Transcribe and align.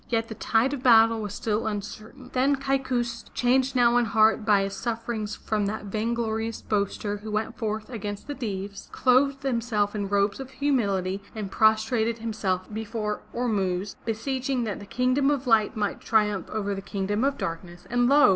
Yet 0.09 0.29
the 0.29 0.33
tide 0.33 0.73
of 0.73 0.81
battle 0.81 1.21
was 1.21 1.31
still 1.35 1.67
uncertain. 1.67 2.31
Then 2.33 2.55
Kaikous, 2.55 3.25
changed 3.35 3.75
now 3.75 3.97
in 3.97 4.05
heart 4.05 4.43
by 4.43 4.63
his 4.63 4.73
sufferings 4.75 5.35
from 5.35 5.67
that 5.67 5.85
vainglorious 5.85 6.59
boaster 6.63 7.17
who 7.17 7.29
went 7.29 7.55
forth 7.55 7.87
against 7.87 8.25
the 8.25 8.33
Deevs, 8.33 8.89
clothed 8.91 9.43
himself 9.43 9.93
in 9.93 10.09
robes 10.09 10.39
of 10.39 10.49
humility 10.49 11.21
and 11.35 11.51
prostrated 11.51 12.17
himself 12.17 12.65
before 12.73 13.21
Ormuzd, 13.31 13.95
beseeching 14.03 14.63
that 14.63 14.79
the 14.79 14.87
Kingdom 14.87 15.29
of 15.29 15.45
Light 15.45 15.77
might 15.77 16.01
triumph 16.01 16.49
over 16.49 16.73
the 16.73 16.81
Kingdom 16.81 17.23
of 17.23 17.37
Darkness, 17.37 17.85
and 17.87 18.09
lo! 18.09 18.29